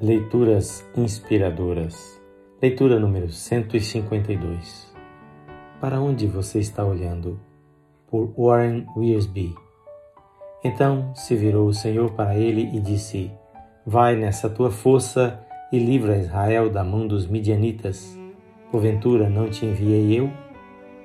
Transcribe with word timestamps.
Leituras 0.00 0.88
inspiradoras. 0.96 2.22
Leitura 2.62 3.00
número 3.00 3.32
152. 3.32 4.94
Para 5.80 6.00
onde 6.00 6.24
você 6.24 6.60
está 6.60 6.84
olhando? 6.84 7.40
Por 8.08 8.32
Warren 8.38 8.86
Wiersbe. 8.96 9.56
Então 10.62 11.12
se 11.16 11.34
virou 11.34 11.66
o 11.66 11.74
Senhor 11.74 12.12
para 12.12 12.36
ele 12.36 12.70
e 12.76 12.78
disse: 12.78 13.28
Vai 13.84 14.14
nessa 14.14 14.48
tua 14.48 14.70
força 14.70 15.44
e 15.72 15.80
livra 15.80 16.16
Israel 16.16 16.70
da 16.70 16.84
mão 16.84 17.04
dos 17.04 17.26
midianitas. 17.26 18.16
Porventura 18.70 19.28
não 19.28 19.50
te 19.50 19.66
enviei 19.66 20.16
eu? 20.16 20.30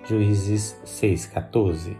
Juízes 0.03 0.79
6:14. 0.85 1.97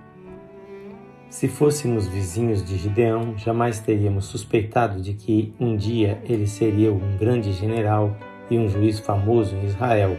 Se 1.34 1.47
fôssemos 1.47 2.07
vizinhos 2.07 2.63
de 2.63 2.77
Gideão, 2.77 3.36
jamais 3.36 3.79
teríamos 3.79 4.25
suspeitado 4.25 5.02
de 5.02 5.15
que 5.15 5.52
um 5.59 5.75
dia 5.75 6.21
ele 6.29 6.45
seria 6.45 6.93
um 6.93 7.18
grande 7.18 7.52
general 7.54 8.15
e 8.51 8.57
um 8.60 8.69
juiz 8.69 9.00
famoso 9.00 9.55
em 9.55 9.65
Israel. 9.65 10.15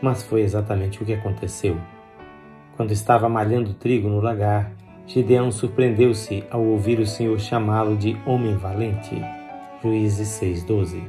Mas 0.00 0.22
foi 0.22 0.42
exatamente 0.42 1.02
o 1.02 1.04
que 1.04 1.14
aconteceu. 1.14 1.76
Quando 2.76 2.92
estava 2.92 3.28
malhando 3.28 3.74
trigo 3.74 4.08
no 4.08 4.20
lagar, 4.20 4.70
Gideão 5.04 5.50
surpreendeu-se 5.50 6.44
ao 6.48 6.62
ouvir 6.62 7.00
o 7.00 7.06
Senhor 7.06 7.40
chamá-lo 7.40 7.96
de 7.96 8.16
homem 8.24 8.56
valente. 8.56 9.20
Juízes 9.82 10.28
6:12. 10.28 11.02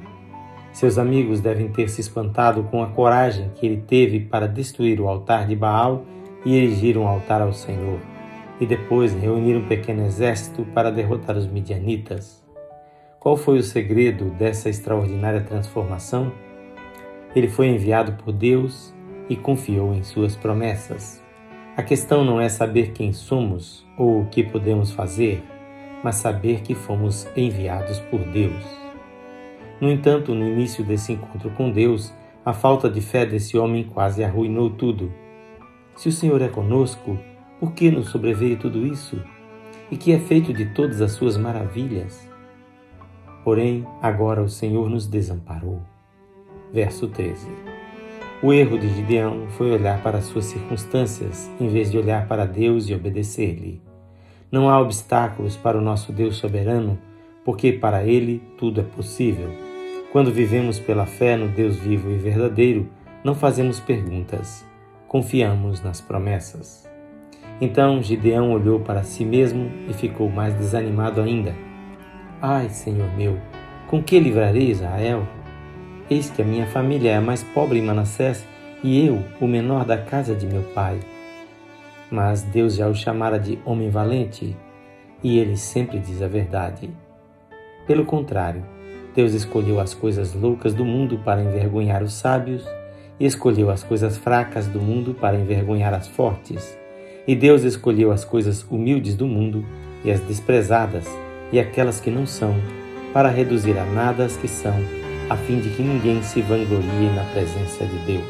Seus 0.73 0.97
amigos 0.97 1.41
devem 1.41 1.69
ter 1.69 1.89
se 1.89 2.01
espantado 2.01 2.63
com 2.63 2.81
a 2.81 2.87
coragem 2.87 3.51
que 3.53 3.67
ele 3.67 3.83
teve 3.87 4.19
para 4.19 4.47
destruir 4.47 4.99
o 4.99 5.07
altar 5.07 5.45
de 5.45 5.55
Baal 5.55 6.03
e 6.43 6.55
erigir 6.55 6.97
um 6.97 7.07
altar 7.07 7.43
ao 7.43 7.53
Senhor 7.53 7.99
e 8.59 8.65
depois 8.65 9.13
reunir 9.13 9.55
um 9.55 9.67
pequeno 9.67 10.05
exército 10.05 10.65
para 10.73 10.91
derrotar 10.91 11.37
os 11.37 11.47
midianitas. 11.47 12.43
Qual 13.19 13.35
foi 13.35 13.59
o 13.59 13.63
segredo 13.63 14.25
dessa 14.31 14.69
extraordinária 14.69 15.41
transformação? 15.41 16.31
Ele 17.35 17.47
foi 17.47 17.67
enviado 17.67 18.13
por 18.23 18.31
Deus 18.31 18.93
e 19.29 19.35
confiou 19.35 19.93
em 19.93 20.03
suas 20.03 20.35
promessas. 20.35 21.21
A 21.75 21.83
questão 21.83 22.23
não 22.23 22.41
é 22.41 22.49
saber 22.49 22.91
quem 22.91 23.13
somos 23.13 23.85
ou 23.97 24.21
o 24.21 24.25
que 24.27 24.43
podemos 24.43 24.91
fazer, 24.91 25.43
mas 26.03 26.15
saber 26.15 26.61
que 26.61 26.73
fomos 26.73 27.27
enviados 27.35 27.99
por 27.99 28.19
Deus. 28.19 28.63
No 29.79 29.91
entanto, 29.91 30.33
no 30.33 30.47
início 30.47 30.83
desse 30.83 31.13
encontro 31.13 31.51
com 31.51 31.69
Deus, 31.69 32.13
a 32.43 32.53
falta 32.53 32.89
de 32.89 33.01
fé 33.01 33.25
desse 33.25 33.57
homem 33.57 33.83
quase 33.83 34.23
arruinou 34.23 34.69
tudo. 34.69 35.13
Se 35.95 36.09
o 36.09 36.11
Senhor 36.11 36.41
é 36.41 36.47
conosco, 36.47 37.19
por 37.59 37.73
que 37.73 37.89
nos 37.89 38.09
sobreveio 38.09 38.57
tudo 38.57 38.85
isso? 38.85 39.19
E 39.89 39.97
que 39.97 40.11
é 40.11 40.19
feito 40.19 40.53
de 40.53 40.65
todas 40.67 41.01
as 41.01 41.13
suas 41.13 41.37
maravilhas? 41.37 42.29
Porém, 43.43 43.87
agora 44.01 44.43
o 44.43 44.49
Senhor 44.49 44.89
nos 44.89 45.07
desamparou. 45.07 45.81
Verso 46.71 47.07
13. 47.07 47.47
O 48.43 48.53
erro 48.53 48.77
de 48.77 48.87
Gideão 48.89 49.47
foi 49.57 49.71
olhar 49.71 50.03
para 50.03 50.19
as 50.19 50.25
suas 50.25 50.45
circunstâncias 50.45 51.49
em 51.59 51.67
vez 51.67 51.89
de 51.89 51.97
olhar 51.97 52.27
para 52.27 52.45
Deus 52.45 52.87
e 52.87 52.93
obedecer-lhe. 52.93 53.81
Não 54.51 54.69
há 54.69 54.79
obstáculos 54.79 55.57
para 55.57 55.77
o 55.77 55.81
nosso 55.81 56.11
Deus 56.11 56.35
soberano, 56.37 56.99
porque 57.43 57.73
para 57.73 58.03
ele 58.05 58.43
tudo 58.57 58.81
é 58.81 58.83
possível. 58.83 59.49
Quando 60.11 60.31
vivemos 60.31 60.79
pela 60.79 61.05
fé 61.05 61.35
no 61.35 61.47
Deus 61.47 61.77
vivo 61.77 62.11
e 62.11 62.17
verdadeiro, 62.17 62.87
não 63.23 63.33
fazemos 63.33 63.79
perguntas, 63.79 64.63
confiamos 65.07 65.81
nas 65.81 65.99
promessas. 65.99 66.86
Então 67.59 68.01
Gideão 68.03 68.51
olhou 68.51 68.79
para 68.79 69.03
si 69.03 69.25
mesmo 69.25 69.71
e 69.89 69.93
ficou 69.93 70.29
mais 70.29 70.53
desanimado 70.53 71.21
ainda. 71.21 71.55
Ai, 72.41 72.69
Senhor 72.69 73.09
meu, 73.17 73.37
com 73.87 74.01
que 74.01 74.19
livrarei 74.19 74.69
Israel? 74.69 75.25
Eis 76.09 76.29
que 76.29 76.41
a 76.41 76.45
minha 76.45 76.67
família 76.67 77.11
é 77.11 77.15
a 77.15 77.21
mais 77.21 77.43
pobre 77.43 77.79
em 77.79 77.81
Manassés 77.81 78.47
e 78.83 79.05
eu, 79.05 79.23
o 79.41 79.47
menor 79.47 79.85
da 79.85 79.97
casa 79.97 80.35
de 80.35 80.45
meu 80.45 80.61
pai. 80.73 80.99
Mas 82.11 82.43
Deus 82.43 82.75
já 82.75 82.87
o 82.87 82.93
chamara 82.93 83.39
de 83.39 83.57
homem 83.65 83.89
valente 83.89 84.55
e 85.23 85.39
ele 85.39 85.57
sempre 85.57 85.99
diz 85.99 86.21
a 86.21 86.27
verdade. 86.27 86.89
Pelo 87.87 88.05
contrário, 88.05 88.63
Deus 89.15 89.33
escolheu 89.33 89.79
as 89.79 89.95
coisas 89.95 90.33
loucas 90.33 90.75
do 90.75 90.85
mundo 90.85 91.17
para 91.25 91.41
envergonhar 91.41 92.03
os 92.03 92.13
sábios 92.13 92.67
e 93.19 93.25
escolheu 93.25 93.71
as 93.71 93.83
coisas 93.83 94.15
fracas 94.15 94.67
do 94.67 94.79
mundo 94.79 95.15
para 95.15 95.35
envergonhar 95.35 95.93
as 95.93 96.07
fortes. 96.07 96.77
E 97.27 97.35
Deus 97.35 97.63
escolheu 97.63 98.11
as 98.11 98.23
coisas 98.23 98.63
humildes 98.63 99.15
do 99.15 99.27
mundo 99.27 99.65
e 100.05 100.09
as 100.09 100.21
desprezadas 100.21 101.05
e 101.51 101.59
aquelas 101.59 101.99
que 101.99 102.09
não 102.09 102.25
são, 102.25 102.55
para 103.13 103.29
reduzir 103.29 103.77
a 103.77 103.85
nada 103.85 104.25
as 104.25 104.37
que 104.37 104.47
são, 104.47 104.75
a 105.29 105.35
fim 105.35 105.59
de 105.59 105.69
que 105.71 105.81
ninguém 105.81 106.21
se 106.23 106.41
vanglorie 106.41 107.09
na 107.13 107.23
presença 107.33 107.85
de 107.85 107.97
Deus. 108.05 108.25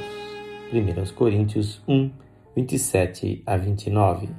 1 0.73 1.13
Coríntios 1.13 1.81
1, 1.87 2.09
27 2.55 3.43
a 3.45 3.55
29. 3.55 4.29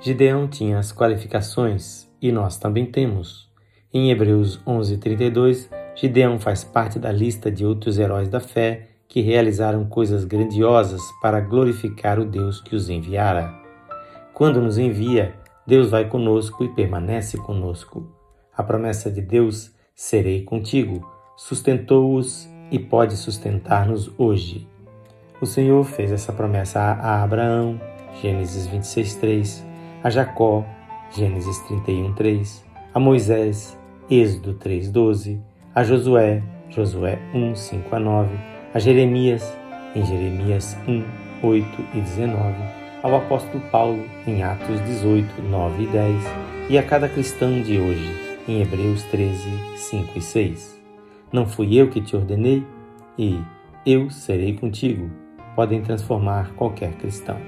Gideão 0.00 0.46
tinha 0.46 0.78
as 0.78 0.92
qualificações 0.92 2.08
e 2.22 2.30
nós 2.30 2.58
também 2.58 2.86
temos. 2.86 3.50
Em 3.92 4.10
Hebreus 4.10 4.60
11:32, 4.64 5.68
Gideão 5.96 6.38
faz 6.38 6.62
parte 6.62 6.98
da 6.98 7.10
lista 7.10 7.50
de 7.50 7.66
outros 7.66 7.98
heróis 7.98 8.28
da 8.28 8.38
fé 8.38 8.89
que 9.10 9.20
realizaram 9.20 9.84
coisas 9.86 10.24
grandiosas 10.24 11.02
para 11.20 11.40
glorificar 11.40 12.20
o 12.20 12.24
Deus 12.24 12.60
que 12.60 12.76
os 12.76 12.88
enviara. 12.88 13.52
Quando 14.32 14.60
nos 14.60 14.78
envia, 14.78 15.34
Deus 15.66 15.90
vai 15.90 16.08
conosco 16.08 16.62
e 16.62 16.68
permanece 16.68 17.36
conosco. 17.36 18.08
A 18.56 18.62
promessa 18.62 19.10
de 19.10 19.20
Deus, 19.20 19.74
serei 19.96 20.44
contigo, 20.44 21.04
sustentou-os 21.36 22.48
e 22.70 22.78
pode 22.78 23.16
sustentar-nos 23.16 24.08
hoje. 24.16 24.68
O 25.40 25.46
Senhor 25.46 25.82
fez 25.84 26.12
essa 26.12 26.32
promessa 26.32 26.78
a 26.78 27.20
Abraão, 27.20 27.80
Gênesis 28.22 28.68
26:3, 28.68 29.66
a 30.04 30.08
Jacó, 30.08 30.64
Gênesis 31.10 31.58
31:3, 31.66 32.64
a 32.94 33.00
Moisés, 33.00 33.76
Êxodo 34.08 34.54
3:12, 34.54 35.40
a 35.74 35.82
Josué, 35.82 36.44
Josué 36.68 37.18
1, 37.34 37.56
5 37.56 37.96
a 37.96 37.98
9, 37.98 38.59
a 38.72 38.78
Jeremias, 38.78 39.42
em 39.96 40.04
Jeremias 40.06 40.76
1, 40.86 41.02
8 41.42 41.66
e 41.94 42.00
19, 42.00 42.54
ao 43.02 43.16
apóstolo 43.16 43.60
Paulo, 43.72 44.04
em 44.26 44.44
Atos 44.44 44.80
18, 44.84 45.42
9 45.42 45.82
e 45.82 45.86
10, 45.88 46.24
e 46.68 46.78
a 46.78 46.82
cada 46.82 47.08
cristão 47.08 47.60
de 47.62 47.78
hoje, 47.78 48.38
em 48.46 48.62
Hebreus 48.62 49.02
13, 49.04 49.50
5 49.76 50.18
e 50.18 50.20
6. 50.20 50.80
Não 51.32 51.46
fui 51.46 51.74
eu 51.74 51.90
que 51.90 52.00
te 52.00 52.14
ordenei? 52.14 52.64
E 53.18 53.40
eu 53.84 54.08
serei 54.08 54.54
contigo. 54.54 55.10
Podem 55.56 55.82
transformar 55.82 56.52
qualquer 56.54 56.92
cristão. 56.92 57.38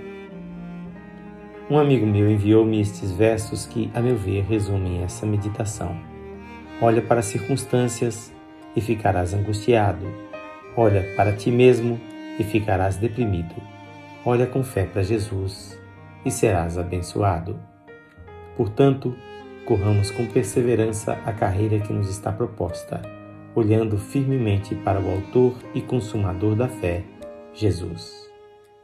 Um 1.71 1.78
amigo 1.78 2.05
meu 2.05 2.28
enviou-me 2.28 2.81
estes 2.81 3.12
versos 3.12 3.65
que, 3.65 3.91
a 3.94 4.00
meu 4.00 4.16
ver, 4.16 4.44
resumem 4.44 5.03
essa 5.03 5.25
meditação. 5.25 5.97
Olha 6.81 7.00
para 7.00 7.21
as 7.21 7.27
circunstâncias 7.27 8.32
e 8.75 8.81
ficarás 8.81 9.32
angustiado 9.32 10.31
Olha 10.77 11.05
para 11.16 11.33
ti 11.33 11.50
mesmo 11.50 12.00
e 12.38 12.44
ficarás 12.44 12.97
deprimido. 12.97 13.55
Olha 14.25 14.47
com 14.47 14.62
fé 14.62 14.84
para 14.84 15.03
Jesus 15.03 15.78
e 16.25 16.31
serás 16.31 16.78
abençoado. 16.78 17.59
Portanto, 18.56 19.15
corramos 19.66 20.11
com 20.11 20.27
perseverança 20.27 21.19
a 21.25 21.32
carreira 21.32 21.78
que 21.78 21.93
nos 21.93 22.09
está 22.09 22.32
proposta, 22.32 23.03
olhando 23.55 23.99
firmemente 23.99 24.75
para 24.75 25.00
o 25.00 25.11
Autor 25.11 25.55
e 25.75 25.81
Consumador 25.81 26.55
da 26.55 26.69
fé, 26.69 27.03
Jesus. 27.53 28.31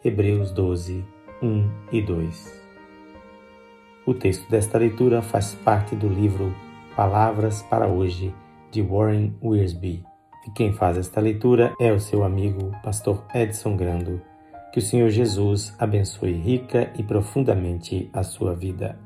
Hebreus 0.04 0.50
12, 0.52 1.04
1 1.42 1.70
e 1.92 2.02
2. 2.02 2.62
O 4.06 4.14
texto 4.14 4.48
desta 4.50 4.78
leitura 4.78 5.22
faz 5.22 5.54
parte 5.54 5.94
do 5.94 6.08
livro 6.08 6.54
Palavras 6.96 7.62
para 7.62 7.86
Hoje, 7.86 8.34
de 8.70 8.82
Warren 8.82 9.34
Wiersbe. 9.42 10.07
E 10.48 10.50
quem 10.52 10.72
faz 10.72 10.96
esta 10.96 11.20
leitura 11.20 11.74
é 11.78 11.92
o 11.92 12.00
seu 12.00 12.24
amigo, 12.24 12.72
pastor 12.82 13.22
Edson 13.34 13.76
Grando. 13.76 14.22
Que 14.72 14.78
o 14.78 14.82
Senhor 14.82 15.10
Jesus 15.10 15.74
abençoe 15.78 16.32
rica 16.32 16.90
e 16.96 17.02
profundamente 17.02 18.08
a 18.14 18.22
sua 18.22 18.54
vida. 18.54 18.98